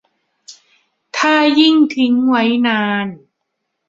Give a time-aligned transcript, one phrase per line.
[1.17, 3.07] ถ้ายิ่งทิ้งไว้นาน